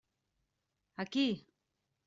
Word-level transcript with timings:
A 0.97 1.03
qui? 1.13 1.29